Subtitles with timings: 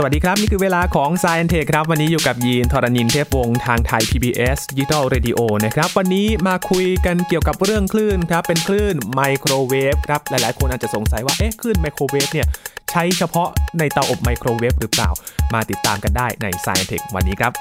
[0.00, 5.88] สวัสดีครับ นี่คือเวลาของ s ซ i e n t e ครับ วันนี้อยู่กับยีนทรณินเทพวงศ์ทางไทย PBS Digital Radio นะครับ
[5.98, 12.46] วันนี้มาคุยกันเกี่ยวกับเรื่องคลื่นครับ เป็นคลื่นไมโครเวฟครับ หลายๆ คนอาจจะสงสัยว่า เอ๊ะ คลื่นไมโครเวฟเนี่ย
[12.90, 13.48] ใช้เฉพาะ
[13.78, 15.10] ในเตาอบไมโครเวฟหรือเปล่า
[15.54, 17.52] มาติดตามกันได้ใน s ซ i e n t e วันนี้ครับ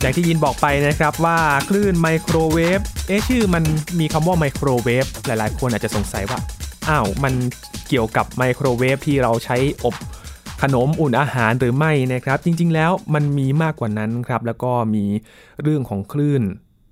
[0.00, 3.64] อย่างที่ยินบอกไปนะครับว่าคลื่นไมโครเวฟเอ๊ชื่อมัน
[4.00, 6.38] มีคำว่าไมโครเวฟหลายๆ คนอาจจะสงสัยว่า
[6.88, 7.34] อ้าวมัน
[7.88, 9.94] เกี่ยวกับไมโครเวฟที่เราใช้อบ
[10.62, 15.04] ขนมอุ่นอาหารหรือไม่นะครับ จริงๆแล้วมันมีมากกว่านั้นครับ แล้วก็มี
[15.62, 16.42] เรื่องของคลื่น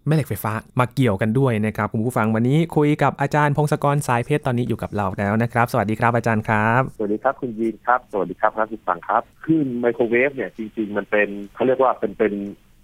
[0.07, 12.33] แม่เหล็กไฟฟ้ามาเกี่ยวกันด้วยนะครับคุณผู้ฟังวันนี้คุยกับอาจารย์พงศกรสายเพชรตอนนี้อยู่กับเราแล้วนะครับ สวัสดีครับอาจารย์ครับ สวัสดีครับคุณยีนครับ สวัสดีครับท่านผู้ฟังครับคลื่นไมโครเวฟเนี่ยจริง ๆ มันเป็นเขาเรียกว่าเป็นเป็น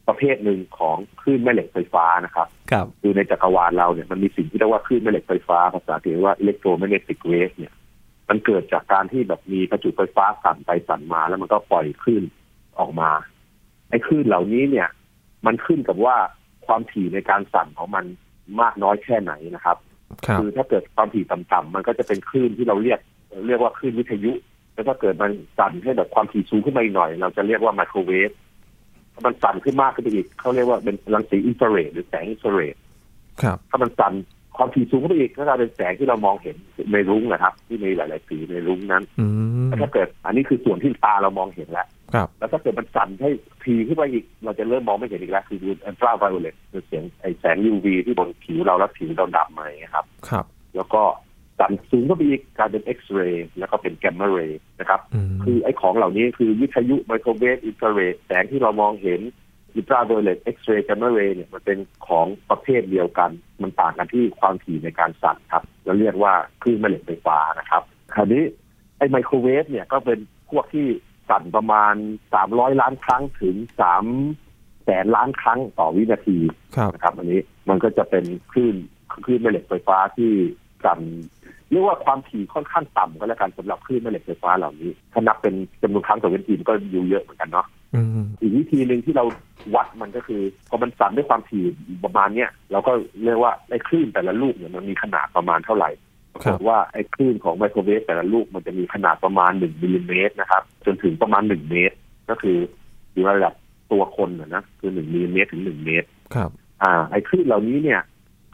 [0.09, 7.73] ประเภทหนึ่งของคลื่นแม่เหล็กไฟฟ้านะครับครับคือในจักรวาลเราเนี่ยมันมีสิ่งที่เรียกว่าคลื่นแม่เหล็กไฟฟ้า ภาษาอังกฤษว่าอิเล็กโทรแมกเนติกเวฟเนี่ย
[8.29, 12.23] มันเกิดจากการที่แบบมีประจุไฟฟ้าสั่นไปสั่นมา แล้วมันก็ปล่อยคลื่น
[12.79, 13.11] ออกมา
[13.91, 14.89] ไอ้คลื่นเหล่านี้เนี่ย
[15.47, 16.17] มันขึ้นกับว่า
[16.67, 18.05] ความถี่ในการสั่นของมัน
[18.61, 19.77] มากน้อยแค่ไหนนะครับ
[20.27, 23.01] ครับคือถ้าเกิดความถี่ต่ำๆมันก็จะเป็นคลื่นที่เราเรียก
[23.47, 24.33] เรียกว่าคลื่นวิทยุ
[24.73, 28.49] แล้วถ้าเกิดมันสั่นให้แบบความถี่สูงขึ้นมาอีกหน่อย เราจะเรียกว่าไมโครเวฟถ้า
[29.25, 32.77] มันสั่นขึ้นมากขึ้นไปอีกเขาเรียกว่าเป็นรังสีอินฟราเรดหรือแสงอินฟราเรด
[33.43, 34.13] ครับ ถ้ามันสั่น
[34.57, 36.57] ความถี่สูงขึ้นไปอีกก็จะเป็นแสงที่เรามองเห็น
[36.93, 39.27] ในรุ้งนะครับ ที่มีหลาย ๆ สีในรุ้งนั้นอื
[39.67, 43.31] มแต่ถ้าเกิดอันนี้คือส่วนที่ตาเรามองเห็นแล้วครับแล้วถ้าเกิดมันสั่นให้
[43.65, 50.45] ทีขึ้นไปอีก เราจะเริ่มมองไม่เห็นอีกแล้วคืออันตราไวโอเลตคือเสียงไอแสง UV ที่บนผิวเราแล้วผิวเราดำมาอย่างเงี้ยครับ ครับ
[50.77, 51.03] แล้วก็
[51.61, 59.21] สั่นสูงขึ้นไปอีกกลายเป็นเอ็กซเรย์แล้วก็เป็น gamma ray นะครับอืมคือไอ้ของเหล่านี้คือวิทยุไมโครเวฟอินฟราเรดแสงที่เรามองเห็น
[59.77, 63.31] อัลตราไวโอเลตเอ็กซเรย์ gamma ray เนี่ยมันเป็นของประเภทเดียวกัน
[63.63, 66.33] มันต่างกันที่ความถี่ในการสั่นครับ เราเรียกว่า
[66.63, 67.83] คลื่นแม่เหล็กไฟฟ้านะครับ
[68.15, 68.43] คราวนี้
[68.99, 70.19] ไอ้ไมโครเวฟเนี่ยก็เป็น
[70.51, 70.87] พวกที่
[71.29, 71.95] สั่นประมาณ
[72.39, 73.57] 300ล้านครั้งถึง
[74.21, 76.39] 3แสนล้านครั้งต่อวินาที
[76.77, 78.77] ครับนะครับ อันนี้มันก็จะเป็นคลื่น
[79.25, 80.33] คลื่นแม่เหล็กไฟฟ้าที่
[80.85, 81.01] สั่น
[81.71, 89.25] เรียกว่าความถี่ค่อนข้างต่ำก็แล้วกันสำหรับคลื่นแม่เหล็กไฟฟ้าเหล่านี้ถ้านับเป็นจำนวนครั้งต่อวินาทีมันก็อยู่เยอะเหมือนกันเนาะอืมอีกวิธีหนึ่งที่เรา
[89.75, 91.65] วัดมันก็คือพอมันสั่นด้วยความถี่
[92.05, 92.93] ประมาณเนี้ยเราก็
[93.25, 95.91] เรียกว่าไอ้คลื่นแต่ละลูกเนี่ยมันมีขนาดประมาณเท่าไหร่
[96.33, 101.97] ปรากฏว่าไอ้คลื่นของไมโครเวฟแต่ละลูกมันจะมีขนาดประมาณหนึ่งมิลลิเมตรนะครับ จนถึงประมาณหนึ่งเมตร
[102.31, 102.57] ก็คือ
[103.13, 103.55] อยู่ระดับ
[103.93, 106.51] ตัวคนนะนะคือหนึ่งมิลลิเมตรถึงหนึ่งเมตรครับ
[106.83, 108.01] อ่า ไอ้คลื่นเหล่านี้เนี่ย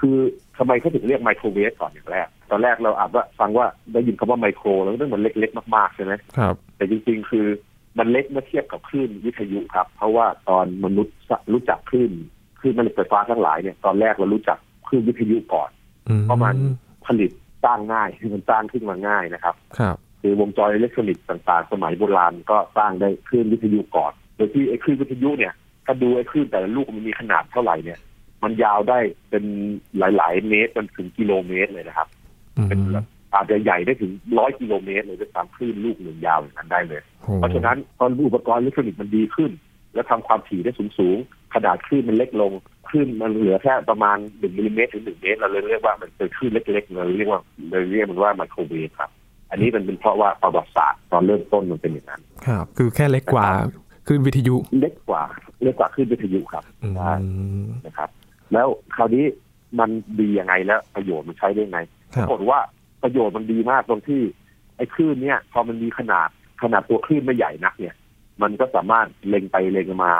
[0.01, 0.17] คือ
[0.59, 7.47] ทำไมเขาถึงเรียกไมโครเวฟก่อนอย่างแรก ตอนแรกเราอาจว่าฟังว่าได้ยินคำว่าไมโคร แล้วก็นึกมันเล็กๆ มากๆใช่ไหมครับ แต่จริงๆ คือ
[7.99, 11.17] มันเล็กเมื่อเทียบกับคลื่นวิทยุครับ เพราะว่าตอนมนุษย์
[11.53, 12.11] รู้จักคลื่น
[12.61, 14.59] คลื่นแม่เหล็กไฟฟ้าทั้งหลายเนี่ยตอนแรกเรารู้จัก
[14.89, 15.71] คลื่นวิทยุก่อน
[16.09, 16.57] อืมเพราะมัน
[17.07, 17.31] ผลิต
[17.65, 25.53] สร้างง่ายมันสร้างขึ้นมาง่ายนะครับ ครับคือวงจรอิเล็กทรอนิกส์ต่างๆ สมัยโบราณก็สร้างได้คลื่นวิทยุก่อน โดยที่ไอ้คลื่นวิทยุเนี่ย
[25.87, 27.99] ถ้าดูไอ้คลื่นแต่ละลูกมันมีขนาดเท่าไหร่เนี่ย
[28.43, 28.99] มันยาวได้
[29.31, 29.45] เป็น
[29.99, 32.09] หลาย ๆ เมตรจนถึงกิโลเมตรเลยนะครับ
[32.57, 39.51] อืมเป็นแบบอาจจะใหญ่ได้ถึงร้อยกิโลเมตรเลยด้วยซ้ำคลื่นลูกหนึ่งยาวอย่างนั้นได้เลยโอ้เพราะฉะนั้นตอนอุปกรณ์อิเล็กทรอนิกส์มันดีขึ้น
[39.95, 42.53] แล้วทำความถี่ได้สูงๆขนาดคลื่นมันเล็กลง
[42.89, 49.11] คลื่นมันเหลือแค่ประมาณหนึ่งมิลลิเมตรถึงหนึ่งเมตรเราเลยเรียกว่ามันเป็นคลื่นเล็กๆเราเรียกว่าเราเรียกมันว่าไมโครเวฟครับ
[49.51, 53.47] อันนี้มันเป็นเพราะว่าประวัติศาสตร์ตอนเริ่มต้นมันเป็นอย่างนั้น ครับ คือแค่เล็กกว่า
[54.07, 55.23] คลื่นวิทยุ เล็กกว่า
[55.63, 57.15] เล็กกว่าคลื่นวิทยุครับอืมใช่
[57.87, 58.09] นะครับ
[58.53, 59.25] แล้วคราวนี้
[59.79, 59.91] มัน
[60.21, 61.81] ดียังไงแล้วประโยชน์มันใช้ได้ไง
[62.15, 62.61] คปรัราบกฏว่า
[63.03, 64.23] ประโยชน์มันดีมากตรงที่
[64.77, 66.29] ไอ้คลื่นเนี่ย พอมันมีขนาด
[66.63, 67.95] ขนาดตัวคลื่นไม่ใหญ่นักเนี่ย
[68.43, 70.15] มันก็สามารถเล็งไปเล็งมา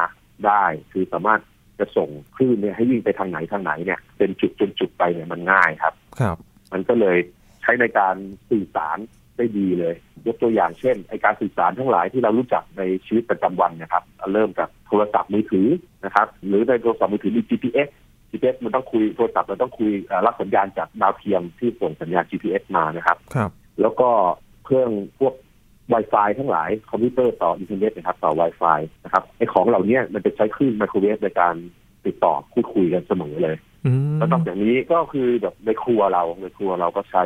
[0.47, 1.41] ได้ คือสามารถ
[1.79, 6.37] จะส่งคลื่นเนี่ยให้วิ่งไปทางไหนทางไหนเนี่ย เป็นจุดจนจุดไปเนี่ยมันง่ายครับ ครับ
[6.73, 7.19] มันก็เลย
[7.63, 8.17] ใช้ในการ
[8.51, 8.99] สื่อสาร
[9.37, 9.95] ได้ดีเลย
[10.27, 14.03] ยกตัวอย่างเช่นไอการสื่อสารทั้งหลายที่เรารู้จักในชีวิตประจำวันนะครับ
[14.33, 15.69] เริ่มจากโทรศัพท์มือถือ
[16.05, 17.89] นะครับ หรือในโทรศัพท์มือถือมี GPS
[18.31, 23.51] GPS มันต้องคุยโทรศัพท์เราต้องคุยเอ่อรับสัญญาณจากดาวเทียมที่ส่งสัญญาณ GPS มานะครับครับ
[23.81, 24.09] แล้วก็
[24.65, 25.35] เครื่องพวก
[25.93, 31.55] Wi-Fi ทั้งหลายคอมพิวเตอร์ต่ออินเทอร์เน็ตนะครับต่อ Wi-Fi นะครับไอของเหล่านี้มันจะใช้คลื่นไมโครเวฟในการ
[32.07, 33.57] ติดต่อพูดคุยกันเสมอเลย
[33.87, 37.25] อืมแล้วนอกจากนี้ก็คือแบบในครัวเราในครัวเราก็ใช้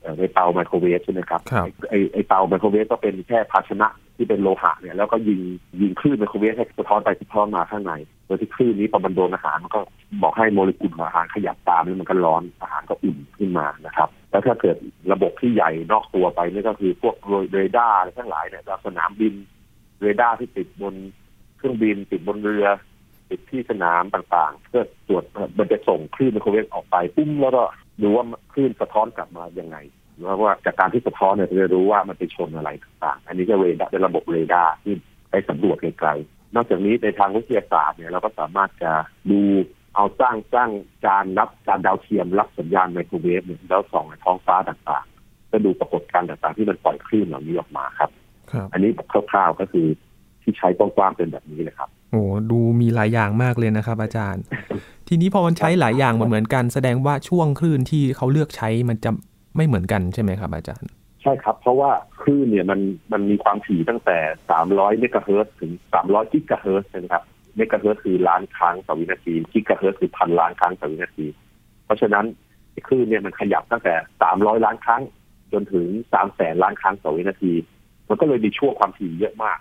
[0.00, 5.40] เอ่อในเตาไมโครเวฟใช่ไหมครับครับไอไอเตาไมโครเวฟก็เป็นแค่ภาชนะ ที่เป็นโลหะเนี่ยแล้วก็ยิง
[5.80, 7.92] ยิงคลื่นไมโครเวฟให้สะท้อนไปสะท้อนมาข้างใน
[8.26, 9.80] โดยที่คลื่นนี้พอมันโดนอาหารมันก็
[10.22, 14.76] บอกให้โมเลกุลของอาหารขยับตามแล้วมันก็ร้อนอาหารก็อุ่นขึ้นมานะครับแล้วถ้าเกิด
[15.12, 17.14] ระบบที่ใหญ่นอกตัวไปนี่ก็คือพวก
[17.52, 19.34] เรดาร์อะไรทั้งหลายเนี่ยสนามบิน
[20.00, 20.94] เรดาร์ที่ติดบน
[21.56, 22.66] เครื่องบินติดบนเรือ
[23.30, 25.24] ติดที่สนามต่างๆ เพื่อตรวจ
[25.58, 27.62] มันจะส่งคลื่นไมโครเวฟออกไปปุ้มแล้วก็
[28.02, 29.76] ดูว่าคลื่นสะท้อนกลับมายังไง
[30.22, 34.94] แล้วว่าจากการที่สะท้อนเนี่ยจะรู้ว่ามันไปชนอะไรต่างๆ อันนี้ก็เรดาร์เป็นระบบเรดาร์ที่
[35.30, 38.92] ไปสำรวจไกลๆนอกจากนี้ในทางวิทยาศาสตร์เนี่ยเราก็สามารถจะ
[39.30, 39.40] ดู
[39.96, 40.70] เอาสร้างสร้าง
[41.04, 48.10] จานรับจานดาวเทียมรับสัญญาณไมโครเวฟเนี่ยแล้วส่องในท้องฟ้าต่างๆก็ดูปรากฏการณ์ต่างๆ ที่มันปล่อยคลื่นเหล่านี้ออกมาครับ
[48.52, 48.90] ครับ อันนี้
[49.30, 49.86] คร่าวๆก็คือ
[50.42, 54.42] ที่ใช้กว้างๆเป็นแบบนี้เลยครับโอ้ดูมีหลายอย่างมากเลยนะครับ อาจารย์
[55.08, 59.10] ทีนี้พอมันใช้หลายอย่างเหมือนๆกัน แสดงว่าช่วงคลื่นที่เขาเลือกใช้มันจะ
[59.56, 60.90] ไม่เหมือนกันใช่ไหมครับอาจารย์
[61.22, 61.90] ใช่ครับ เพราะว่า
[62.20, 62.80] คลื่นเนี่ยมัน
[63.12, 64.18] มันมีความถี่ตั้งแต่
[64.58, 65.72] 300 เมกะเฮิรตซ์ถึง
[66.02, 67.24] 300 กิกะเฮิรตซ์นะครับ
[67.56, 71.26] เมกะเฮิรตซ์คือล้านครั้งต่อวินาที กิกะเฮิรตซ์คือพันล้านครั้งต่อวินาที
[71.84, 72.24] เพราะฉะนั้น
[72.86, 73.94] คลื่นเนี่ยมันขยับตั้งแต่
[74.30, 75.02] 300 ล้านครั้ง
[75.52, 77.52] จนถึง 3 แสนล้านครั้งต่อวินาที
[78.08, 79.58] มันก็เลยมีช่วงความถี่เยอะมาก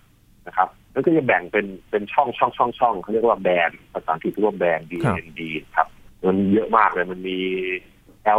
[0.48, 4.94] นะครับแล้วก็จะแบ่งเป็นเป็นช่องช่องช่องช่องเขาเรียกว่าแบนภาษาอังกฤษเรียกว่าแบน D
[5.26, 5.42] N D
[5.76, 5.88] ครับ
[6.28, 7.38] มันเยอะมากเลย มันมี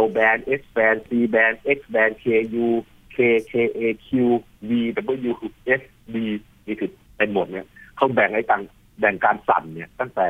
[0.01, 2.25] L band S band C band X band K
[2.65, 2.67] U
[3.15, 3.17] K
[3.51, 4.09] K A Q
[4.69, 4.71] V
[5.29, 5.33] W
[5.79, 5.83] S
[6.13, 6.15] D
[6.67, 7.65] นี่คือเป็นหมดเนี่ย
[7.95, 8.61] เขาแบ่งไอ้การ
[8.99, 10.29] แบ่งการสั่นเนี่ย ตั้งแต่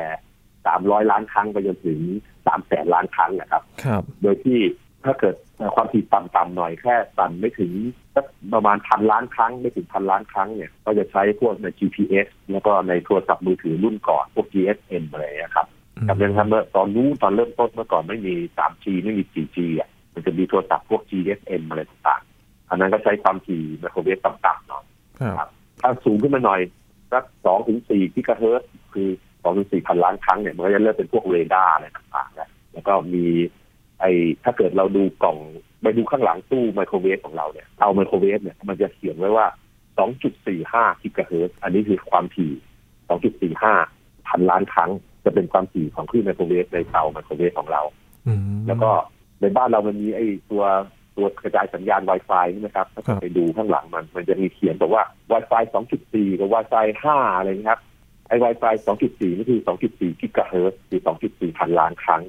[0.66, 2.00] สามร้อยล้านครั้งไปจนถึง
[2.46, 4.58] สามแสนล้านครั้งนะครับ ครับ โดยที่
[5.04, 5.36] ถ้าเกิด
[5.74, 7.72] ความถี่ต่ำๆหน่อยแค่สั่นไม่ถึง
[8.14, 8.24] สัก
[8.54, 15.66] ประมาณพันล้านครั้งไม่ถึงพันล้านครั้งเนี่ย ก็จะใช้พวกใน GPS แล้วก็ในโทรศัพท์มือถือรุ่นก่อนพวก GSM อะไรนะครับ
[16.08, 24.84] จำได้ไหมครับเมื่อตอนนู้นตอนเริ่มต้นเมื่อก่อนไม่มี 3G ไม่มี 4G อะมันจะมีโทรศัพท์พวก GSM อะไรต่างๆ อันนั้นก็ใช้ความถี่ไมโครเวฟต่ำๆหน่อย
[25.38, 25.48] ครับ
[25.80, 26.60] ถ้าสูงขึ้นมาหน่อย
[27.12, 29.08] สักสองถึงสี่กิกะเฮิรตซ์คือ
[29.42, 33.24] สองถึงสี่พันล้านครั้งเนี่ยมันก็จะเริ่มเป็นพวกเรดาร์อะไรต่างๆแล้วแล้วก็มี
[34.00, 34.10] ไอ้
[34.44, 35.38] ถ้าเกิดเราดูกล่อง
[35.82, 39.46] ไปดูข้างหลังตู้ไมโครเวฟของเราเนี่ยเอาไมโครเวฟเนี่ยมันจะเขียนไว้ว่า
[40.24, 42.52] 2.45กิกะเฮิรตซ์อันนี้คือความถี่
[43.58, 44.90] 2.45พันล้านครั้ง
[45.24, 47.82] จะเป็นความถี่ของคลื่นไมโครเวฟในเตาไมโครเวฟของเรา
[48.26, 48.90] อืมแล้วก็
[49.40, 50.64] ในบ้านเรามันมีไอ้ตัว
[51.16, 55.62] ตัวกระจายสัญญาณ Wi-Fi ใช่ไหมครับถ้าครับไปดูข้างหลังมัน มันจะมีเขียนบอกว่า Wi-Fi
[56.00, 57.80] 2.4 กับ Wi-Fi 5 อะไรนะครับ
[58.28, 59.60] ไอ้ Wi-Fi 2.4 นี่คือ
[59.90, 62.22] 2.4 กิกะเฮิรตซ์คือ 2.4 พันล้านครั้ง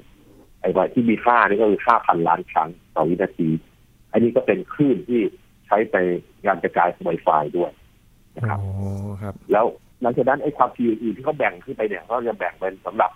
[0.61, 3.49] ไอ้ Wi ที่มี 5 นี่ก็คือ 5,000 ล้านครั้งต่อวินาที
[4.11, 5.21] อันนี้ก็เป็นคลื่นที่
[5.65, 5.95] ใช้ไป
[6.45, 7.71] งานกระจาย Wi-Fi ด้วย
[8.35, 8.69] นะครับโอ้
[9.21, 9.65] ครับแล้ว
[10.01, 13.11] หลังจากนั้นไอ้ความถี่อื่นๆที่เขาแบ่งขึ้นไปเนี่ยเขาจะแบ่งเป็นสำหรับ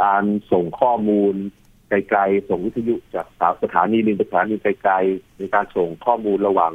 [0.00, 1.34] การส่งข้อมูล
[1.88, 3.26] ไกลๆส่งวิทยุจาก
[3.62, 6.72] สถานีหนึ่งไปสถานีไกลๆในการส่งข้อมูลระหว่าง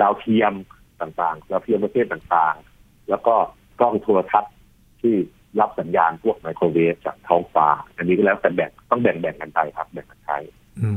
[0.00, 0.52] ดาวเทียม
[1.00, 3.34] ต่างๆดาวเทียมประเภทต่างๆ แล้วก็
[3.80, 4.54] กล้องโทรทัศน์
[5.00, 5.14] ที่
[5.60, 10.38] รับสัญญาณพวกไมโครเวฟจากท้องฟ้า อันนี้ก็แล้วแต่แบ่งต้องแบ่งแบ่งๆกันไปครับแบ่งกันใช้
[10.80, 10.90] อื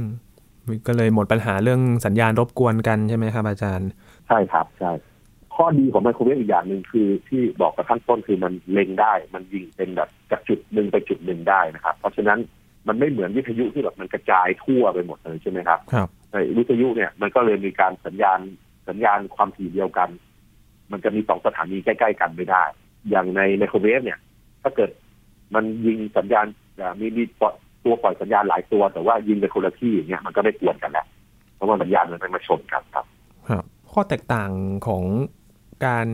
[0.00, 0.02] ม
[0.86, 3.88] ก็เลยหมดปัญหาเรื่องสัญญาณรบกวนกันใช่ไหมครับอาจารย์
[4.28, 4.92] ใช่ครับใช่
[5.56, 12.38] ข้อดีของไมโครเวฟอีกอย่างหนึ่งคือที่บอกกับขั้นต้นคือมันเล็งได้ มันยิงเป็นแบบจากจุดหนึ่งไปจุดหนึ่งได้นะครับ เพราะฉะนั้น
[12.88, 18.38] มันไม่เหมือนวิทยุที่แบบมันกระจายทั่วไปหมดเลยใช่ไหมครับครับในวิทยุเนี่ยมันก็เลยมีการสัญญาณ
[18.88, 20.08] สัญญาณความถี่เดียวกัน
[20.92, 22.64] มันจะมีสองสถานีใกล้ ๆ กันไม่ได้
[23.10, 24.18] อย่างในไมโครเวฟเนี่ย
[24.62, 24.90] ถ้าเกิด
[25.54, 26.46] มันยิงสัญญาณ
[26.80, 27.54] อ่ามีมีปล่อย
[27.84, 31.06] ตัวปล่อยสัญญาณหลายตัว แต่ว่ายิงไปคนละที่อย่างเงี้ยมันก็ไม่กวนกันแล้ว
[31.54, 33.06] เพราะว่าสัญญาณมันไม่มาชนกันครับ
[33.48, 34.50] ครับข้อแตกต่าง
[34.86, 35.04] ของ
[35.84, 36.06] การ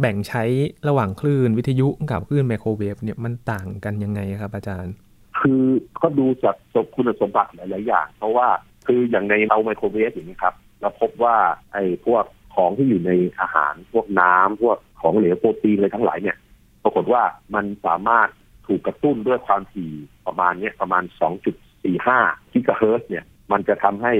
[0.00, 0.44] แบ่งใช้
[0.88, 4.94] ระหว่างคลื่นวิทยุกับคลื่นไมโครเวฟเนี่ยมันต่างกันยังไงครับ อาจารย์
[5.40, 5.64] คือ
[6.02, 8.48] ก็ดูจากสมคุณสมบัติหลาย ๆ อย่าง เพราะว่า
[8.86, 11.36] คืออย่างในเตาไมโครเวฟอย่างนี้ครับเราพบว่า
[11.72, 16.36] ไอ้พวกของที่อยู่ในอาหารพวกน้ำพวกของเหลวโปรตีนอะไรทั้งหลายเนี่ย
[16.82, 17.22] ปรากฏว่า
[17.54, 18.28] มันสามารถ
[18.66, 19.92] ถูกกระตุ้นด้วยความถี่
[20.26, 21.02] ประมาณเนี้ยประมาณ
[21.78, 24.14] 2.45กิกะเฮิร์ตเนี่ยมันจะทำให้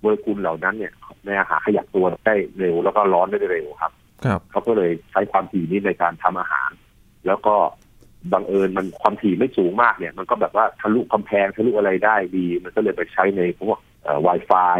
[0.00, 0.92] โมเลกุลเหล่านั้นเนี่ย
[1.24, 3.92] ในอาหารขยับตัวได้เร็วแล้วก็ร้อนได้เร็วครับ
[4.50, 6.70] เขาก็เลยใช้ความถี่นี้ในการทำอาหาร
[7.26, 7.54] แล้วก็
[8.32, 14.78] บังเอิญมันความถี่ไม่สูงมากเนี่ย มันก็แบบว่าทะลุกำแพงทะลุอะไรได้ดี มันก็เลยไปใช้ในพวกเอ่อ Wi-Fi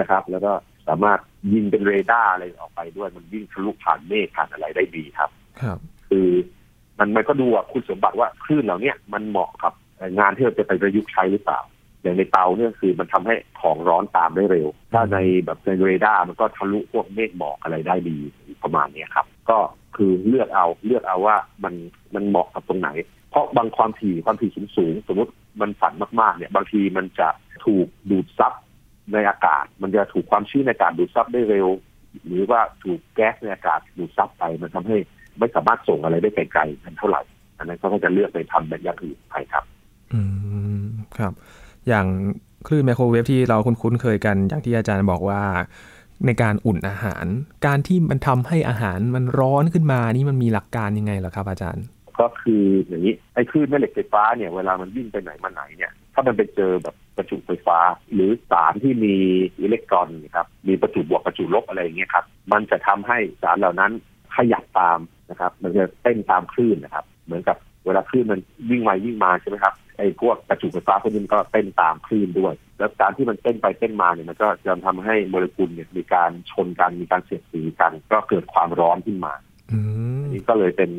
[0.00, 0.52] นะครับ แล้วก็
[0.88, 1.20] สามารถ
[1.52, 5.30] ยิงเป็นเรดาร์อะไรออกไปด้วยมันวิ่งทะลุผ่านเมฆผ่านอะไรได้ดีครับ
[5.60, 6.28] ครับ คือ
[6.98, 9.72] มันมันก็ดูว่าคุณสมบัติว่าคลื่นเหล่าเนี้ยมันเหมาะกับ
[10.18, 11.60] งานที่เราจะไปประยุกต์ใช้หรือเปล่า
[12.02, 18.18] อย่างในเตาเนี่ยคือมันทำให้ของร้อนตามได้เร็ว ถ้าในแบบในเรดาร์มันก็ทะลุพวกเมฆหมอกอะไรได้ดี
[18.62, 19.58] ประมาณนี้ครับ ก็
[19.96, 21.74] คือเลือกเอาเลือกเอาว่ามัน
[22.14, 22.88] มันเหมาะกับตรงไหน
[23.30, 27.28] เพราะบางความถี่ความถี่สูงสูงๆสมมติมันสั่นมากๆเนี่ย บางทีมันจะ
[27.64, 28.52] ถูกดูดซับ
[29.12, 31.68] ในอากาศ มันจะถูกความชื้นในอากาศดูดซับได้เร็ว
[32.26, 34.96] หรือว่าถูกแก๊สในอากาศดูดซับไปมันทำให้
[35.38, 37.22] ไม่สามารถส่งอะไรได้ไกลๆกันเท่าไหร่
[37.58, 39.64] อันนั้นเขาก็จะเลือกไปทำแบบอย่างอื่นไปครับ
[40.12, 40.20] อื
[40.80, 40.84] ม
[41.16, 41.32] ครับ
[41.88, 42.06] อย่าง
[42.68, 45.40] คลื่นไมโครเวฟที่เราคุ้นๆเคยกัน อย่างที่อาจารย์บอกว่า
[46.26, 47.26] ในการอุ่นอาหาร
[47.66, 51.84] การที่มันทำให้อาหารมันร้อนขึ้นมานี่มันมีหลักการยังไงเหรอครับอาจารย์
[52.20, 57.78] ก็คืออย่างนี้ไอ้คลื่นแม่เหล็กไฟฟ้าเนี่ยเวลามันวิ่งไปไหนมาไหนเนี่ย ถ้ามันไปเจอแบบประจุไฟฟ้า
[58.14, 59.14] หรือสารที่มี
[59.60, 63.92] อิเล็กตรอนนะครับมีประจุบวกประจุลบอะไรอย่างเงี้ยครับมันจะทำให้สารเหล่านั้น
[64.36, 64.98] ขยับตาม
[65.30, 67.56] นะครับ มันจะเต้นตามคลื่นนะครับ เหมือนกับ
[67.86, 79.34] เวลาคลื่นมันวิ่งไปวิ่งมาใช่ไหมครับ ไอ้พวกประจุไฟฟ้าพวกนี้มันก็เต้นตามคลื่นด้วย แล้วการที่มันเต้นไปเต้นมาเนี่ยมันก็จะทำให้โมเลกุลเนี่ยมีการชนกันมีการเสียดสีกัน ก็เกิดความร้อนขึ้นมา
[79.72, 79.78] อื
[80.18, 80.90] มอันนี้ก็เลยเป็น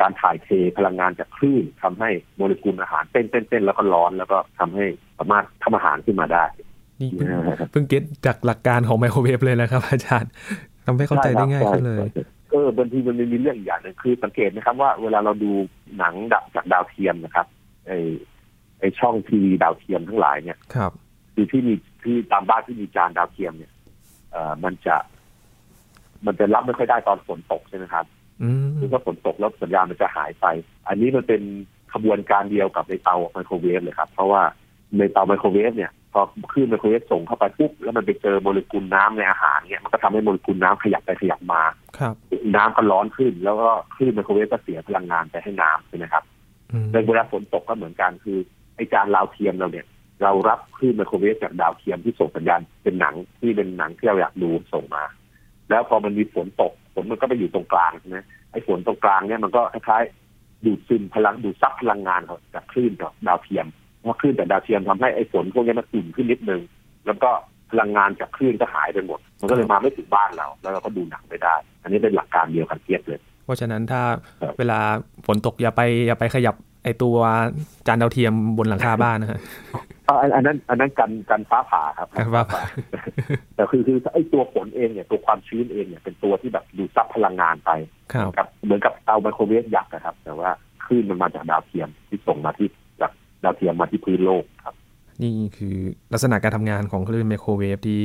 [0.00, 4.84] การถ่ายเทพลังงานจากคลื่นทำให้โมเลกุลอาหารเต้นเต้นเต้นแล้วก็ร้อนแล้วก็ทำให้
[5.18, 6.44] สามารถทำอาหารขึ้นมาได้
[7.00, 7.28] นี่เพิ่ง
[7.70, 10.30] เพิ่ง get จากหลักการของไมโครเวฟเลยนะครับ อาจารย์
[10.86, 15.52] ทำให้เข้าใจได้ง่ายขึ้นเลยใช่เออบางทีมันมีเรื่องอีกอย่างหนึ่งคือสังเกตนะครับว่าเวลาเราดู
[15.98, 17.46] หนังดะจากดาวเทียมนะครับ
[17.86, 17.92] ไอ
[18.82, 20.92] ไอช่องทีวีดาวเทียมทั้งหลายเนี่ยครับ
[21.34, 23.72] คือที่มีที่ตามบ้านที่มีจานดาวเทียมเนี่ย
[24.32, 24.96] เอ่อมันจะ
[26.26, 28.04] มันจะรับไม่ค่อยได้ตอนฝนตกใช่ไหมครับ
[28.42, 30.46] อืมคือถ้าฝนตกแล้วสัญญาณมันจะหายไป
[30.88, 31.42] อันนี้มันเป็น
[31.94, 34.42] ขบวนการเดียวกับในเตาไมโครเวฟเลยครับ เพราะว่า
[34.98, 36.22] ในเตาไมโครเวฟเนี่ยพอ
[36.52, 41.62] คลื่นไมโครเวฟส่งเข้าไปปุ๊บแล้วมันไปเจอโมเลกุลน้ำในอาหารเนี่ยมันก็ทำให้โมเลกุลน้ำขยับไปขยับมา
[41.98, 42.14] ครับ
[42.56, 46.24] น้ำก็ร้อนขึ้น แล้วก็คลื่นไมโครเวฟก็เสียพลังงานไปให้น้ำใช่ไหมครับ
[46.72, 48.38] อืมในเวลาฝนตกก็เหมือนกันคือ
[48.76, 49.86] ไอจานดาวเทียมเราเนี่ย
[50.22, 55.04] เรารับคลื่นไมโครเวฟจากดาวเทียมที่ส่งสัญญาณเป็นหนังที่เป็นหนังที่เราอยากดูส่งมา
[55.70, 58.18] แล้วพอมันมีฝนตกฝนมันก็ไปอยู่ตรงกลางใช่ไหม
[58.52, 62.20] ไอ้ฝนตรงกลางเนี่ยมันก็คล้ายๆดูดซึมพลังดูดซับพลังงาน
[62.54, 63.66] จากคลื่นจากดาวเทียม
[64.00, 66.60] เพราะคลื่นจากดาวเทียมทำให้ไอ้ฝนพวกนี้มันอุ่นขึ้นนิดนึง
[67.06, 67.30] แล้วก็
[67.70, 74.02] พลังงานจากคลื่นก็หายไปหมด มันก็เลยมาไม่ถึงบ้านเรา แล้วเราก็ดูหนังไม่ได้ อันนี้เป็นหลักการเดียวกันเทียบเลย เพราะฉะนั้นถ้า
[74.40, 74.78] ครับเวลา
[75.26, 77.16] ฝนตกอย่าไปอย่าไปขยับ ไอตัว
[77.86, 79.40] จานดาวเทียมบนหลังคาบ้านนะฮะ
[80.08, 82.60] อ่าอันอันนั้น อันนั้นกันกันฟ้าผ่าครับกันฟ้าผ่า
[83.54, 87.70] แต่คือคือไอ้ตัวฝนเองเนี่ยตัวความชื้นเองเนี่ยเป็นตัวที่แบบดูดซับพลังงานไป
[88.12, 90.50] ครับครับเหมือนกับเตาไมโครเวฟยักษ์นะครับ แต่ว่า
[90.84, 92.68] คลื่นมันมาจากดาวเทียมที่ส่งมาที่
[93.00, 93.12] จาก
[93.44, 94.74] ดาวเทียมมาที่พื้นโลกครับ
[95.22, 95.76] นี่คือ
[96.12, 98.02] ลักษณะการทำงานของคลื่นไมโครเวฟที่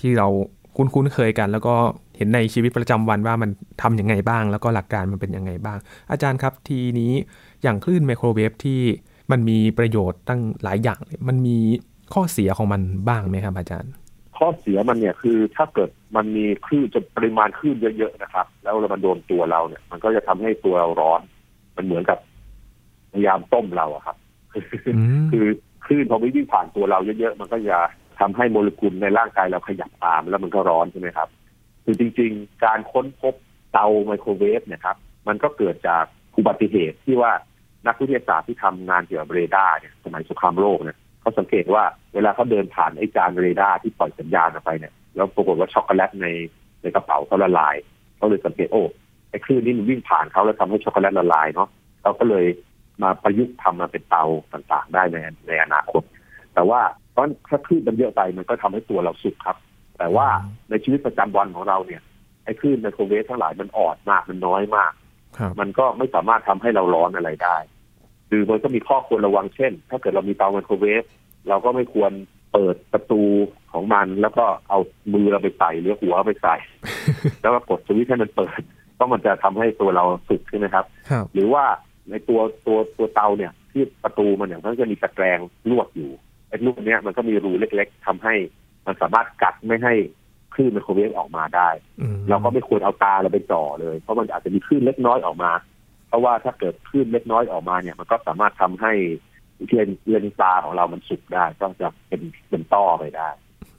[0.00, 0.28] ที่เรา
[0.76, 1.74] คุ้นคุ้นเคยกัน แล้วก็
[2.16, 3.50] เห็นในชีวิตประจำวันว่ามัน
[3.82, 5.78] ทำยังไงบ้าง แล้วก็หลักการมันเป็นยังไงบ้าง
[6.10, 7.12] อาจารย์ครับทีนี้
[7.62, 8.80] อย่างคลื่นไมโครเวฟที่
[9.30, 11.56] มันมีประโยชน์ตั้งหลายอย่างเลยมันมี
[12.14, 13.92] ข้อเสียของมันบ้างไหมครับอาจารย์
[14.38, 21.20] ข้อเสียมันเนี่ยคือถ้าเกิดมันมีคลื่นจะปริมาณคลื่นเยอะๆนะครับ แล้วเรามันโดนตัวเราเนี่ย มันก็จะทำให้ตัวเราร้อน
[21.76, 22.18] มันเหมือนกับ
[23.12, 24.16] พยายามต้มเราอะครับ
[24.96, 25.46] อืมคือ
[25.84, 27.78] คลื่นพอวิ่งผ่านตัวเราเยอะๆมันก็จะ
[28.20, 31.28] ทำให้โมเลกุลในร่างกายเราขยับตามแล้วมันก็ร้อนใช่ไหมครับ
[31.84, 33.34] คือจริง ๆ การค้นพบ
[33.72, 34.96] เตาไมโครเวฟเนี่ยครับ
[35.28, 36.04] มันก็เกิดจาก
[36.36, 37.32] อุบัติเหตุที่ว่า
[37.86, 46.26] นักวิทยาศาสตร์ที่ทำงานเกี่ยวกับเรดาร์เนี่ยสมัยสงครามโลกเนี่ยเขาสังเกตว่าเวลาเขาเดินผ่านไอ้จานเรดาร์ที่ปล่อยสัญญาณออกไปเนี่ยแล้วปรากฏว่าช็อกโกแลตใน
[46.82, 47.76] ในกระเป๋าเขาละลาย
[48.16, 48.82] เขาเลยสังเกตโอ้
[49.30, 51.68] ไอ้คลื่นนี้มันวิ่งผ่านเขาแล้วทำให้ช็อกโกแลตละลายเนาะ
[52.02, 52.46] เขาก็เลย
[53.02, 55.16] มาประยุกต์ทำมาเป็นเตาต่างๆ ได้ใน
[55.48, 56.02] ในอนาคต
[56.54, 56.80] แต่ว่า
[57.16, 59.56] ตอนถ้าคลื่นมันเยอะไปมันก็ทำให้ตัวเราสุกครับ
[59.98, 60.26] แต่ว่า
[60.70, 62.02] ในชีวิตประจำวันของเราเนี่ย
[62.44, 64.92] ไอ้คลื่นไมโครเวฟทั้งหลายมันอ่อนมากมันน้อยมาก
[65.60, 67.56] มันก็ไม่สามารถทำให้เราร้อนอะไรได้
[68.28, 71.02] หรือมันก็มีข้อควรระวังเช่น ถ้าเกิดเรามีเตาไมโครเวฟ
[71.48, 72.12] เราก็ไม่ควร
[72.52, 73.22] เปิดประตู
[73.72, 74.78] ของมันแล้วก็เอา
[75.14, 76.56] มือเราไปใส่หรือหัวไปใส่
[77.42, 78.60] แล้วก็กดสวิตช์ให้มันเปิด
[78.94, 81.64] เพราะมันจะทำให้ตัวเราสุกใช่ไหมครับครับ หรือว่า
[82.10, 85.38] ในตัวตัวตัวเตาเนี่ย ที่ประตูมันเนี่ยมันก็จะมีตะแกรง
[85.70, 86.10] ลวดอยู่
[86.48, 88.34] ไอ้ลวดเนี้ยมันก็มีรูเล็ก ๆทำให้
[88.86, 89.94] มันสามารถกัดไม่ให้
[90.56, 91.68] คลื่นไมโครเวฟออกมาได้
[92.00, 95.52] อืมเราก็ไม่ควรเอาตาเราไปจ่อเลย เพราะมันอาจจะมีคลื่นเล็กน้อยออกมา
[96.08, 98.92] เพราะว่าถ้าเกิดคลื่นเล็กน้อยออกมาเนี่ย มันก็สามารถทำให้
[99.68, 102.20] เลนเลนส์ตาของเรามันสุกได้ก็จะเป็น
[102.50, 103.28] เป็นต้อไปได้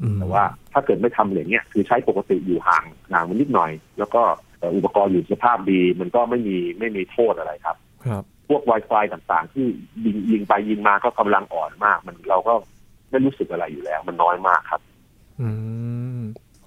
[0.01, 0.43] อืมแต่ว่า
[0.73, 4.21] ถ้าเกิดไม่ทำอย่างเงี้ยคือใช้ปกติอยู่ห่างห่างมันนิดหน่อย แล้วก็
[4.59, 9.65] เอ่ออุปกรณ์อยู่สภาพดี มันก็ไม่มีไม่มีโทษอะไรครับ ครับ พวก Wi-Fi ต่างๆ ที่
[10.05, 12.53] ยิงยิงไปยิงมาก็กำลังอ่อนมาก มันเราก็
[13.09, 14.81] ไม่รู้สึกอะไรอยู่แล้ว มันน้อยมากครับ
[15.41, 15.76] อืมเพ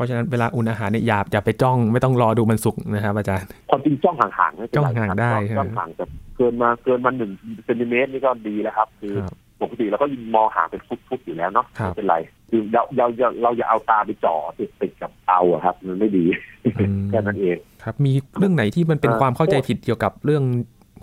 [0.01, 6.05] ราะฉะนั้นเวลาอุ่นอาหารเนี่ยอย่าอย่าไปจ้องไม่ต้องรอดูมันสุกนะครับอาจารย์ความจริงจ้องห่างๆไม่เป็นไรจ้องห่างได้ครับจ้องห่างจะ
[6.37, 7.31] เกินมาเกินมาหนึ่ง
[7.65, 12.17] เซนติเมตรนี่ก็ดีแล้วครับ คือครับปกติเราก็ยิงมองห่างเป็นฟุตๆอยู่แล้วเนาะครับไม่เป็นไร
[12.51, 16.25] คือเราเราเราเราอย่าเอาตาไปจ่อติดติดกับเตาอะครับ มันไม่ดี
[16.65, 20.45] อืมแค่นั้นเองครับ มีเรื่องไหนที่มันเป็นเอ่อความเข้าใจผิดเกี่ยวกับเรื่อง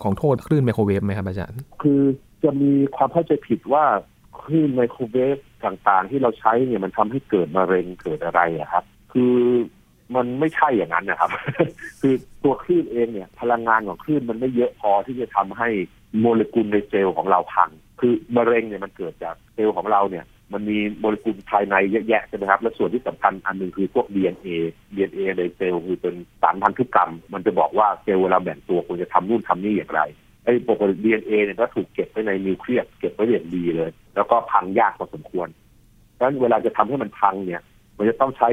[0.04, 2.02] ของโทษคลื่นไมโครเวฟไหมครับอาจารย์ คือ
[2.44, 3.84] จะมีความเข้าใจผิดว่า
[4.42, 8.84] คลื่นไมโครเวฟ ต่างๆ ที่เราใช้เนี่ยมันทำให้เกิดมะเร็งเกิดอะไรอะครับ
[9.14, 9.36] คือ
[10.16, 11.30] มันไม่ใช่อย่างนั้นนะครับ
[12.02, 15.70] คือตัวคลื่นเองเนี่ย พลังงานของคลื่นมันไม่เยอะพอที่จะทำให้
[16.20, 24.48] โมเลกุลในเซลล์ของเราพัง คือมะเร็งเนี่ยมันเกิดจากเซลล์ของเราเนี่ย มันมีโมเลกุลภายในเยอะแยะใช่ไหมครับ และส่วนที่สำคัญอันหนึ่งคือพวก DNA
[24.96, 30.02] DNA ในเซลล์คือเป็นสารพันธุกรรม มันจะบอกว่าเซลล์เวลาแบ่งตัวควรจะทำนู่นทำนี่อย่างไร
[30.48, 35.48] ไอ้ปกติ DNA เนี่ยก็ถูกเก็บไว้ในนิวเคลียสเก็บไว้อย่างดีเลย แล้วก็พังยากพอสมควร
[36.18, 37.62] ดังนั้นเวลาจะทำให้มันพังเนี่ย
[37.98, 38.50] มันจะต้องใช้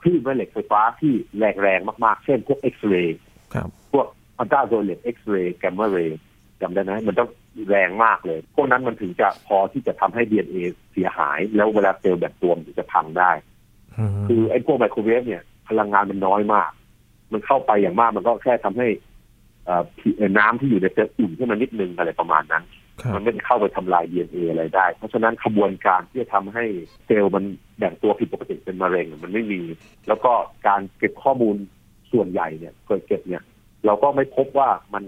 [0.00, 3.18] คลื่นแม่เหล็กไฟฟ้าที่แรงแรงมาก ๆ เช่นพวกเอ็กซเรย์
[3.54, 4.06] ครับพวก
[4.38, 6.20] อัลตราไวโอเลตเอ็กซเรย์ gamma ray
[6.60, 7.28] จำได้ไหมมันต้อง
[7.70, 10.58] แรงมากเลย พวกนั้นมันถึงจะพอที่จะทำให้ DNA
[10.92, 13.30] เสียหาย แล้วเวลาเซลล์แบ่งตัวมันถึงจะพังได้
[14.28, 16.70] คือไอ้พวกไมโครเวฟเนี่ย พลังงานมันน้อยมาก
[17.32, 19.11] มันเข้าไปอย่างมากมันก็แค่ทำให้เอ่อผิว
[20.38, 22.64] น้ำที่อยู่ในเซลล์อุ่นขึ้นมานิดนึงอะไรประมาณนั้น
[23.00, 26.64] ครับมันไม่ได้เข้าไปทำลาย DNA อะไรได้ เพราะฉะนั้นขบวนการที่จะทำให้
[27.06, 27.44] เซลล์มัน
[27.78, 29.60] แบ่งตัวผิดปกติเป็นมะเร็งมันไม่มี
[30.08, 30.32] แล้วก็
[30.66, 31.56] การเก็บข้อมูล
[32.12, 33.42] ส่วนใหญ่เนี่ยเคยเก็บเนี่ย
[33.86, 35.04] เราก็ไม่พบว่ามัน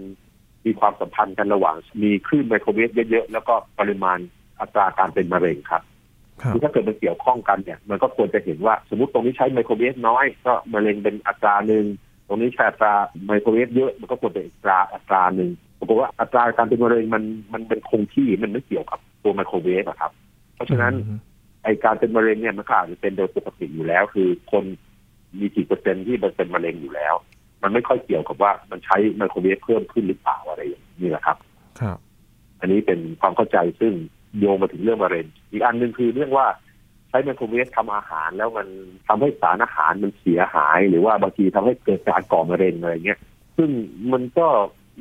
[0.65, 4.17] มีความสัมพันธ์กันระหว่าง มีคลื่นไมโครเวฟเยอะๆ แล้วก็ปริมาณ
[4.61, 5.83] อัตราการเป็นมะเร็งครับ
[6.41, 11.85] ครับคือถ้าเกิดมันเกี่ยวข้องกันเนี่ย มันก็ควรจะเห็นว่าสมมติตรงนี้ใช้ไมโครเวฟน้อย ก็มะเร็งเป็นอัตราหนึ่ง
[12.27, 12.93] ตรงนี้ใช้อัตรา
[13.25, 20.11] ไมโครเวฟเยอะมันก็ควรเป็นอัตราอัตราหนึ่งปรากฏว่าอัตราการเป็นมะเร็งมันมันเป็นคงที่มันไม่เกี่ยวกับตัวไมโครเวฟอะครับ
[20.55, 20.93] เพราะฉะนั้น
[21.63, 24.63] ไอการเป็นมะเร็งเนี่ยมันก็อาจจะเป็นโดยปกติอยู่แล้ว คือคน
[25.39, 27.13] มีกี่เปอร์เซ็นต์ที่มันเป็นมะเร็งอยู่แล้ว
[27.61, 31.37] มันไม่ค่อยเกี่ยวกับว่ามันใช้ไมโครเวฟเพิ่มขึ้นหรือเปล่าอะไรอย่างนี้แหละครับ
[31.79, 31.97] ครับ
[32.59, 33.93] อันนี้เป็นความเข้าใจซึ่ง
[34.39, 38.67] โยงมาถึงเรื่องมะเร็ง อีกอันหนึ่งคือเรื่องว่าใช้ไมโครเวฟทำอาหารแล้วมัน
[39.07, 43.19] ทำให้สารอาหารมันเสียหาย หรือว่าบางทีทำให้เกิดการก่อมะเร็งอะไรเงี้ย
[43.57, 43.69] ซึ่ง
[44.13, 44.47] มันก็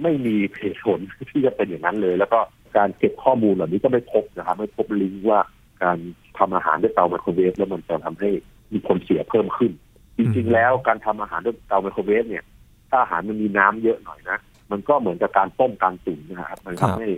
[0.02, 0.98] ไม่มีเหตุผล
[1.30, 2.40] ที่จะเป็นอย่างนั้นเลย แล้วก็
[2.76, 5.40] การเก็บข้อมูลเหล่านี้ก็ไม่พบนะครับไม่พบลิงก์ว่า
[5.82, 5.98] การ
[6.38, 8.30] ทำอาหารด้วยเตาไมโครเวฟแล้วมันจะทำให้
[8.72, 9.72] มีผลเสียเพิ่มขึ้น
[10.16, 12.44] จริงๆ แล้วการทำอาหารด้วยเตาไมโครเวฟเนี่ย
[12.90, 14.38] ถ้าอาหารมันมีน้ำเยอะหน่อยนะ
[14.70, 17.08] มันก็เหมือนกับการต้มการตุ๋นนะครับมันทำให้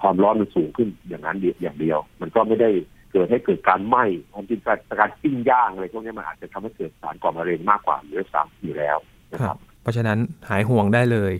[0.00, 2.70] ความร้อนมันสูงขึ้นอย่างนั้นเดียวอย่างเดียว มันก็ไม่ได้
[3.16, 8.96] เกิดให้เกิดการไหม้ความจริงการการปิ้งย่างอะไรพวกนี้มันอาจจะทำให้เกิดสารก่อมะเร็งมากกว่าหรือซ้ำอยู่แล้ว
[9.32, 10.18] นะคครัรับบเพราะฉะนั้น
[10.48, 11.32] หายห่วงได้เลย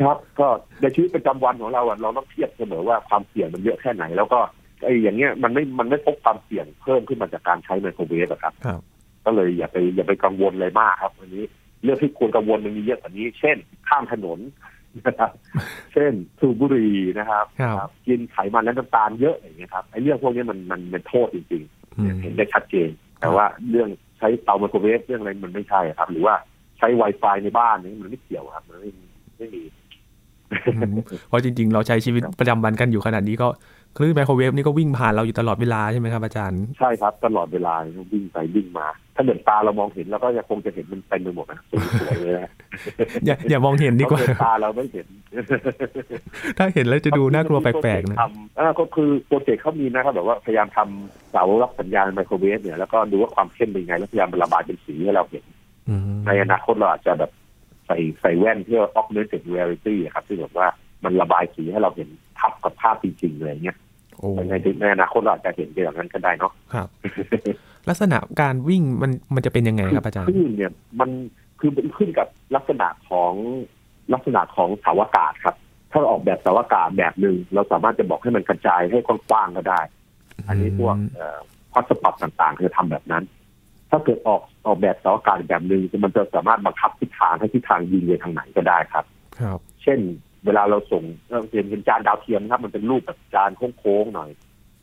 [0.00, 0.46] ครับ ก็
[0.80, 4.40] ในชีวิตประจำวันของเราอะเราต้องเทียบเสมอว่าความเสี่ยงมันเยอะแค่ไหน แล้วก็
[4.84, 8.80] ไอ้อย่างเงี้ยมันไม่มันไม่พบความเสี่ยงเพิ่มขึ้นมาจากการใช้ไมโครเวฟอะครับครับ
[9.24, 11.44] ก็เลยอย่าไปอย่าไปกังวลเลยมากครับอันนี้
[11.82, 13.56] เรื่องที่ควรกังวลมันมีเยอะกว่านี้ เช่น
[13.88, 14.38] ข้ามถนน
[15.06, 15.30] นะครับ
[15.92, 21.62] เช่นสูบบุหรี่นะครับครับครับ กินไขมันและน้ำตาลเยอะอย่างเงี้ยครับไอ้เรื่องพวกนี้มันมันเป็นโทษจริง
[21.98, 26.34] อืมๆเห็นได้ชัดเจน แต่ว่าเรื่องใช้เตาไมโครเวฟเรื่องอะไรมันไม่ใช่ครับ หรือว่า
[26.78, 28.90] ใช้ Wi-Fi ในบ้านนี่มันไม่เกี่ยวครับมันไม่
[29.38, 29.62] ไม่มี
[30.74, 30.94] อืม
[31.28, 33.48] เพราะจริง ๆ เราใช้ชีวิตประจำวันกันอยู่ขนาดนี้ก็
[33.96, 37.74] คลื่นไมโครเวฟนี่ก็วิ่งผ่านเราอยู่ตลอดเวลาใช่ไหมครับอาจารย์ ใช่ครับ ตลอดเวลา
[38.12, 41.60] วิ่งไปวิ่งมา ถ้าเดินตาเรามองเห็นเราก็จะคงจะเห็นมันเต็มไปหมดนะ
[42.00, 42.50] สวยๆเลยนะ
[43.26, 45.06] อย่าอย่ามองเห็นดีกว่าเพระเดินตาเราไม่เห็น
[46.58, 55.44] ถ้าเห็นแล้วจะดูน่ากลัวแปลกๆนะทำอ่าก็คือโปรเจกต์เขามีนะครับแบบว่าพยายามทำเสารับสัญญาณไมโครเวฟเนี่ยแล้วก็ดูว่าความเข้มเป็นไง แล้วพยายามระบายเป็นสีให้เราเห็น
[55.88, 57.30] อืมในอนาคตเราอาจจะแบบ
[57.86, 60.66] ใส่ใส่แว่นเพื่อ augmented reality อะครับที่แบบว่า
[61.04, 63.83] มันระบายสีให้เราเห็นทับกับภาพจริงๆเลยเงี้ยโอ้
[64.50, 66.88] ในในอนาคตเราอาจจะเห็นอย่างนั้นก็ได้เนาะครับ
[67.88, 71.10] ลักษณะการวิ่งมันมันจะเป็นยังไงครับอาจารย์คลื่นเนี่ย มัน
[71.60, 73.32] คือเป็นขึ้นกับลักษณะของ
[74.12, 75.56] ลักษณะของเสาอากาศครับ
[75.90, 79.80] ถ้าเราออกแบบเสาอากาศแบบหนึ่งเราสามารถจะบอกให้มันกระจายให้กว้างๆก็ได้
[80.48, 80.96] อันนี้พวก
[81.72, 83.24] พัสปอตต่างๆจะทำแบบนั้น
[83.90, 89.04] ถ้าเกิดออกออกแบบเสาอากาศแบบหนึ่งมันจะสามารถบังคับทิศทางให้ทิศทางยิงไปทางไหนก็ได้ครับ
[89.40, 89.98] ครับ เช่น
[90.46, 94.30] เวลาเราส่งเราเห็นเป็นจานดาวเทียมนะครับ มันเป็นรูปแบบจานโค้งๆหน่อย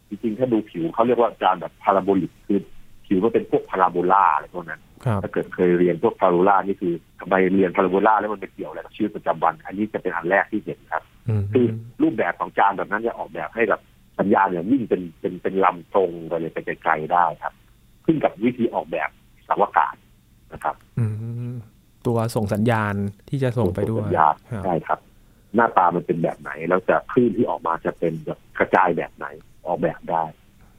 [0.10, 2.60] จริงๆ ถ้าดูผิวเขาเรียกว่าจานแบบพาราโบลิกคือ
[3.06, 11.66] ผิวมันเป็นพวกพาราโบลาอะไรพวกนั้นครับถ้าเกิดเคยเรียนพวกพาราโบลานี่คือทำไมเรียนพาราโบลาแล้วมันไปเกี่ยวอะไรกับชีวิตประจำวัน อันนี้จะเป็นอันแรกที่เห็นครับอืมคือ
[12.02, 13.82] รูปแบบของจานแบบนั้นจะออกแบบให้แบบ
[14.20, 17.54] สัญญาณเนี่ยวิ่งเป็นเป็นเป็นลำตรงไปเลยไปไกลๆได้ครับ
[18.06, 19.10] ขึ้นกับวิธีออกแบบ
[19.48, 19.96] สาวกาศ
[20.54, 21.06] นะครับอื
[21.52, 21.54] ม
[22.08, 22.94] ตัวส่งสัญญาณ
[23.30, 25.00] ที่จะส่งไปด้วยสัญญาณครับใช่ครับ
[25.56, 29.26] หน้าตามันเป็นแบบไหน แล้วจะคลื่นที่ออกมาจะเป็นแบบกระจายแบบไหน
[29.66, 30.24] ออกแบบได้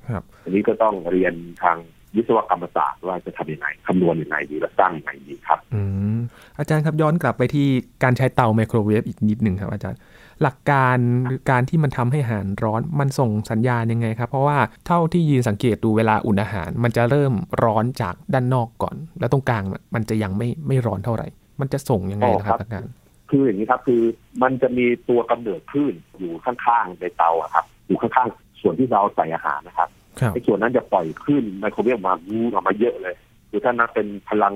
[0.08, 1.78] ครับ อันนี้ก็ต้องเรียนทาง
[2.16, 5.80] วิศวกรรมศาสตร์ว่าจะทำยังไงคำนวณยังไงดีและสร้างยังไงดีครับอื
[6.16, 6.18] ม
[6.58, 7.66] อาจารย์ครับย้อนกลับไปที่
[8.02, 9.98] การใช้เตาไมโครเวฟอีกนิดหนึ่งครับอาจารย์
[10.42, 17.32] หลักการหรือการที่มันทำให้อาหารร้อนมันส่งสัญญาณยังไงครับ เพราะว่าเท่าที่ยีนสังเกตดูเวลาอุ่นอาหาร มันจะเริ่ม
[17.64, 19.62] ร้อนจากด้านนอกก่อน แล้วตรงกลาง
[19.94, 21.26] มันจะยังไม่ไม่ร้อนเท่าไหร่
[21.60, 22.92] มันจะส่งยังไงนะครับอาจารย์
[23.34, 24.02] คืออย่างนี้ครับ คือ
[24.42, 29.88] มันจะมีตัวกำเนิดคลื่นอยู่ข้างๆในเตาอะครับ อยู่ข้างๆส่วนที่เราใส่อาหารนะครับ
[30.20, 33.14] ครับไอ้ส่วนนั้นจะปล่อยคลื่นไมโครเวฟออกมาวูออกมาเยอะเลย
[33.50, 34.54] คือถ้านับเป็นพลัง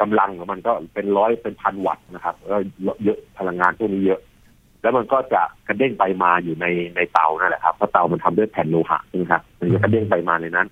[0.00, 2.58] กำลังของมันก็เป็นร้อยเป็นพันวัตต์นะครับก็
[3.04, 4.20] เยอะพลังงานพวกนี้เยอะ
[4.82, 10.68] แล้วมันก็จะกระเด้งไปมาอยู่ในในเตานั่นแหละครับเพราะเตามันทำด้วยแผ่นโลหะใช่ไหมครับมันจะกระเด้งไปมาในนั้น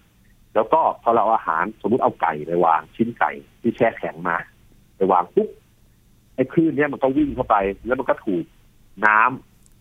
[0.54, 4.36] แล้วก็พอเราเอาอาหารสมมติเอาไก่ไปวางชิ้นไก่ที่แช่แข็งมา
[4.96, 8.44] ไปวางปุ๊บไอ้คลื่นเนี้ยมันก็วิ่งเข้าไป แล้วมันก็ถูก
[9.06, 9.20] น้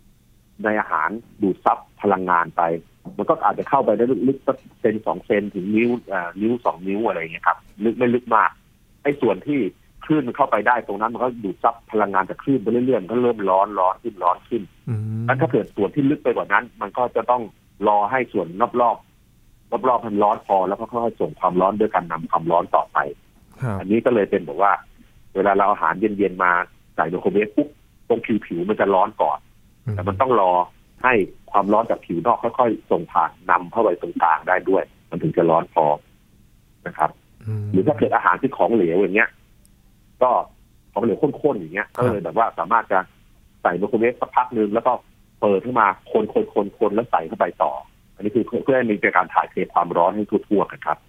[0.02, 1.10] ำในอาหาร
[1.42, 2.62] ดูดซับพลังงานไป
[3.18, 8.50] มันก็อาจจะเข้าไปได้ลึกๆสักเซนสองเซนถึงนิ้วอ่านิ้วสองนิ้วอะไรอย่างเงี้ยครับลึกไม่ลึกมาก
[9.04, 9.60] ไอ้ส่วนที่
[10.06, 17.44] คลื่นมันเข้าไปได้ตรงนั้นมันก็ดูดซับพลังงานจากคลื่นไปเรื่อยๆมันก็เริ่มร้อนร้อนขึ้นร้อนขึ้นอืมแล้วถ้าเกิดส่วนที่ลึกไปกว่านั้น มันก็จะต้อง
[17.88, 18.48] รอให้ส่วน
[18.82, 22.98] รอบๆรอบๆมันร้อนพอแล้วก็ค่อยๆส่งความร้อนด้วยการนำความร้อนต่อไป
[23.62, 24.72] ครับอันนี้ก็เลยเป็นแบบว่า
[25.36, 26.52] เวลาเราเอาอาหารเย็นๆมา
[26.96, 27.70] ใส่ไมโครเวฟปุ๊บ
[28.08, 29.40] ตรงผิวๆมันจะร้อนก่อน
[29.96, 30.52] แต่มันต้องรอ
[31.04, 31.14] ให้
[31.52, 35.86] ความร้อนจากผิวนอกค่อยๆส่งผ่านนำเข้าไปตรงกลางได้ด้วย มันถึงจะร้อนพอ
[36.88, 37.10] นะครับ
[37.62, 39.30] มหรือถ้าเกิดอาหารที่ของเหลวอย่างเงี้ย
[40.22, 40.32] ก็
[40.94, 43.00] ของเหลวข้นๆอย่างเงี้ย ก็เลยแบบว่าสามารถจะ
[43.62, 44.92] ใส่ไมโครเวฟสักพักหนึ่งแล้วก็
[45.42, 47.72] เปิดขึ้นมาคนคนคนคนแล้วใส่เข้าไปต่อ
[48.16, 51.09] อันนี้คือเพื่อให้มีการถ่ายเทความร้อนให้ทั่วๆกันครับอ๋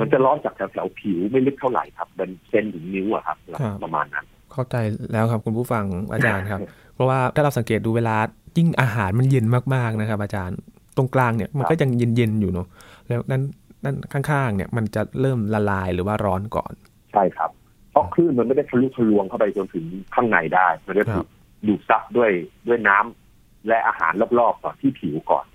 [0.00, 4.76] มันจะร้อนจากแถวๆผิวไม่ลึกเท่าไหร่ครับเป็นเส้นถึงนิ้วอะครับครับประมาณนั้น เข้าใจ
[5.12, 6.60] แล้วครับคุณผู้ฟังอาจารย์ครับ
[6.94, 8.16] เพราะว่าถ้าเราสังเกตดูเวลา
[8.56, 10.58] ยิ่งอาหารมันเย็นมากๆนะครับ อาจารย์
[10.96, 12.66] ตรงกลางเนี่ยมันก็ยังเย็นๆอยู่เนาะ
[13.08, 13.42] แล้วนั่น
[13.84, 16.72] นั่นข้างๆ เนี่ยมันจะเริ่มละลายหรือว่าร้อนก่อน
[17.12, 17.50] ใช่ครับ
[17.90, 21.26] เพราะคลื่นมันไม่ได้ทะลุทะลวงเข้าไปจนถึงข้างในได้มันจะถูก
[21.66, 22.30] ดูดซับด้วย
[22.68, 25.46] ด้วยน้ำและอาหารรอบๆก่อนที่ผิวก่อน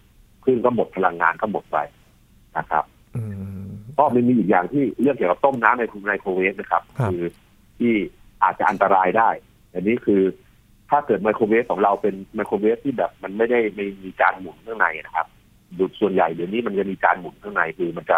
[0.44, 1.78] คลื่นก็หมดพลังงานก็หมดไป
[2.58, 2.84] นะครับ
[3.16, 3.24] อื
[3.57, 3.57] ม
[3.98, 7.26] ก็มันมีอีกอย่างที่เรื่องเกี่ยวกับต้มน้ำในไมโครเวฟนะครับครับอ
[7.80, 7.94] ที่
[8.44, 9.30] อาจจะอันตรายได้
[9.74, 10.22] อันนี้คือ
[10.90, 15.28] ถ้าเกิดไมโครเวฟของเราเป็นไมโครเวฟที่แบบมันไม่ได้ไม่มีการหมุนข้างในนะครับ
[15.78, 18.18] ดูส่วนใหญ่เดี๋ยวนี้มันจะมีการหมุนข้างในคือมันจะ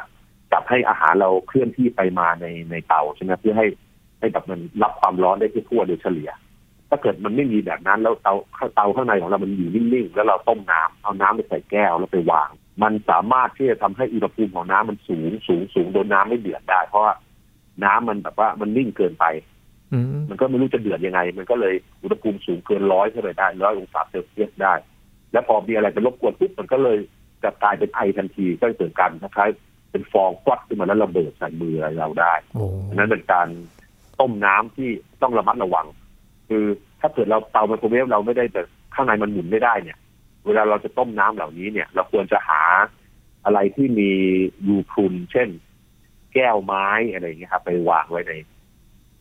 [0.51, 3.67] จับให้อาหารเราเคลื่อนที่ไปมาในในเตาใช่ไหมเพื่อให้
[4.19, 6.29] ให้แบบมันรับความร้อนได้ทั่วๆโดยเฉลี่ย
[6.89, 8.33] ถ้าเกิดมันไม่มีแบบนั้นแล้วเตา
[8.75, 12.49] เตาข้างในของเรามันอยู่นิ่งๆแล้วเราต้มน้ำเอาน้ำไปใส่แก้วแล้วไปวาง
[12.83, 17.13] มันสามารถที่จะทำให้อุณหภูมิของน้ำมันสูงสูงสูงโดนน้ำไม่เดือดได้ เพราะว่า
[17.83, 19.25] น้ำมันแบบว่ามันนิ่งเกินไป
[19.93, 21.73] อืมมันก็ไม่รู้จะเดือดยังไง มันก็เลย
[22.03, 24.73] อุณหภูมิสูงเกินร้อยขึ้นไปได้ร้อยองศาเซลเซียสได้
[25.31, 26.97] แล้วพอมีอะไรไปรบกวนปุ๊บมันก็เลย
[27.43, 33.47] จะกลายเป็นไอทันทีก็เกิดการคล้ายๆเป็นฟองควัดขึ้นมาแล้วระเบิดใส่มืออะไรเราได้โอ้อันนั้นเป็นการ
[34.19, 34.89] ต้มน้ำที่
[35.21, 35.85] ต้องระมัดระวัง
[36.49, 36.65] คือ
[36.99, 38.61] ถ้าเกิดเราเตาไมโครเวฟเราไม่ได้แต่
[38.93, 39.97] ข้างในมันหมุนไม่ได้เนี่ย
[40.45, 42.61] เวลาเราจะต้มน้ำเหล่านี้เนี่ย เราควรจะหา
[43.45, 44.11] อะไรที่มี
[44.67, 45.49] รูพรุนเช่น
[46.33, 48.33] แก้วไม้อะไรอย่างเงี้ยครับไปวางไว้ใน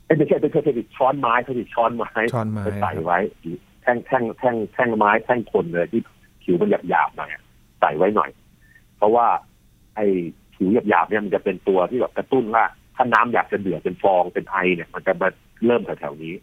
[0.05, 3.19] เอ้ยไม่ใช่ไม่ใช่ไม่ใช่ช้อนไม้เขาจะช้อนไม้ช้อนไม้ไปใส่ไว้
[3.83, 6.03] แท่งแท่งแท่งแท่งไม้แท่งคนเลยที่
[6.43, 7.43] ผิวมันหยาบๆหน่อยอะ
[7.81, 8.31] ใส่ไว้หน่อย
[8.97, 9.27] เพราะว่า
[9.95, 10.07] ไอ้
[10.55, 12.65] ผิวหยาบๆเนี่ยมันจะเป็นตัวที่แบบกระตุ้นว่า
[12.97, 15.29] ถ้าน้ำอยากจะเดือดเป็นฟองเป็นไอเนี่ย มันจะมา
[15.67, 16.35] เริ่มแถวๆนี้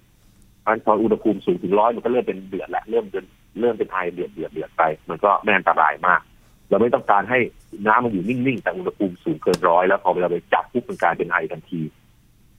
[0.66, 3.26] เพราะฉะนั้นพออุณหภูมิสูงถึงร้อยมันก็เริ่มเป็นเดือดแล้วเริ่มเป็น
[3.60, 6.22] เริ่มเป็นไอเดือดเดือดเดือดไป มันก็ไม่อันตรายมาก
[6.70, 7.40] เราไม่ต้องการให้
[7.88, 11.82] น้ำมันอยู่นิ่งๆ แต่อุณหภูมิสูงเกินร้อยแล้วพอเวลาไปจับปุ๊บมันกลายเป็นไอทันที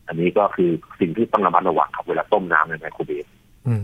[0.08, 3.24] อันนี้ก็คือสิ่งที่ต้องระมัดระวังครับเวลาต้มน้ำในไมโครเวฟ
[3.68, 3.74] อื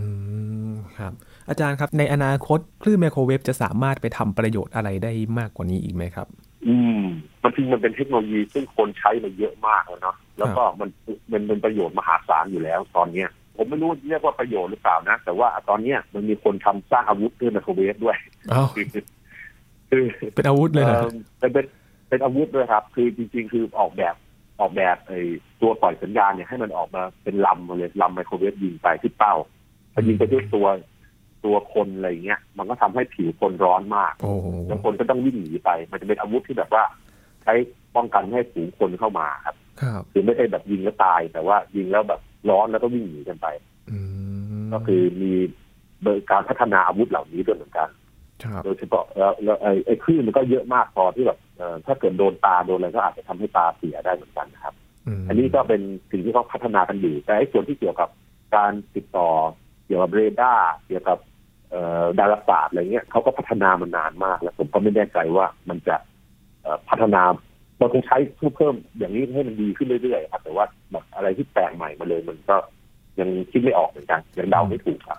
[0.71, 1.13] มครับ
[1.49, 6.27] อาจารย์ครับในอนาคตคลื่นไมโครเวฟจะสามารถไปทำประโยชน์อะไรได้มากกว่านี้อีกไหมครับ
[6.67, 7.03] อืม
[7.43, 10.89] มันจริงมันเป็นเทคโนโลยีซึ่งคนใช้มาเยอะมากแล้วเนาะแล้วก็มัน
[11.33, 18.17] มันเป็นประโยชน์มหาศาลอยู่แล้วตอนเนี้ย ผมไม่รู้เรียกว่าประโยชน์หรือเปล่านะ แต่ว่าตอนเนี้ยมันมีคนทำสร้างอาวุธด้วยไมโครเวฟด้วย
[18.53, 18.87] อ้าวคือ
[19.91, 21.11] คือเป็นอาวุธเลยเหรอเอ่อ
[21.41, 21.67] เป็นเป็น
[22.09, 24.15] เป็นอาวุธด้วยครับ คือจริง ๆ คือออกแบบ
[24.61, 25.21] ออกแบบไอ้
[25.61, 29.35] ตัวปล่อยสัญญาณเนี่ยให้มันออกมาเป็นลำมาเลยลำไมโครเวฟยิงไปที่เป้า
[29.93, 30.67] พอยิงไปที่ตัว
[31.45, 36.85] ตัวคนอะไรอย่างเงี้ย มันก็ทำให้ผิวคนร้อนมากโอ้โหแล้วคนก็ต้องวิ่งหนีไป มันจะเป็นอาวุธที่แบบว่า
[37.43, 37.55] ใช้
[37.97, 43.47] ป้องกันไม่ให้ฝูงคนเข้ามาครับครับ คือไม่ใช่แบบยิงแล้วตาย แต่ว่ายิงแล้วแบบ ร้อนแล้วก็วิ่งหนีกันไป
[43.91, 43.99] อื
[44.63, 45.33] มก็คือมี
[46.31, 47.89] การพัฒนาอาวุธเหล่านี้ด้วยเหมือนกัน
[48.45, 54.75] ครับโดยเฉพาะแล้วแล้วไอ้ไอ้คลื่นมันก็เยอะมากพอที่แบบเอ่อถ้าเกิดโดนตาโดนอะไรก็อาจจะทำให้ตาเสียได้เหมือนกันนะครับ
[55.21, 58.09] มอันนี้ก็เป็นสิ่งที่เขาพัฒนากันอยู่แต่ไอ้ส่วนที่เกี่ยวกับ
[58.57, 59.31] การติดต่อ
[59.87, 61.19] เกี่ยวกับเรดาร์เกี่ยวกับ
[61.71, 65.97] เอ่อดาราศาสตร์อะไรเงี้ยเขาก็พัฒนามานานมากแล้วผมก็ไม่แน่ใจว่ามันจะ
[66.63, 67.23] เอ่อพัฒนา
[67.83, 72.57] เราคงใช้เพิ่มเพิ่มอย่างนี้ให้มันดีขึ้นเรื่อยๆครับแต่ว่าแบบอะไรที่แปลกใหม่มาเลยมันก็
[73.21, 75.19] ยังคิดไม่ออกเหมือนกันยังเดาไม่ถูกครับ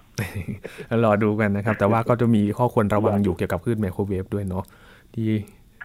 [1.03, 4.63] รอดูกันนะครับ แต่ว่าก็จะมีข้อควรระวังอยู่เกี่ยวกับคลื่นไมโครเวฟด้วยเนาะ
[5.13, 5.29] ที่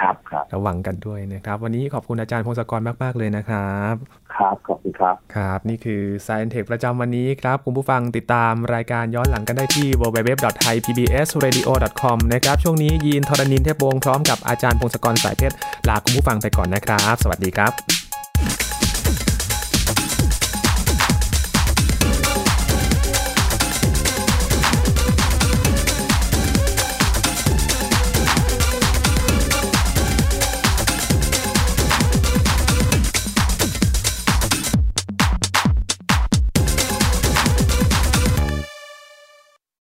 [0.00, 3.94] ครับครับระวังกันด้วยนะครับ วันนี้ขอบคุณอาจารย์พงศกรมาก ๆ เลยนะครับ
[4.34, 15.56] ครับ ขอบคุณครับ ครับ นี่คือ Science Tech ประจำวันนี้ครับ คุณผู้ฟังติดตามรายการย้อนหลังกันได้ที่ www.thaipbsradio.com นะครับ ช่วงนี้ยีนทรณินเทพวงศ์พร้อมกับอาจารย์พงศกรสายเพชร
[15.88, 17.97] ลาคุณผู้ฟังไปก่อนนะครับ สวัสดีครับ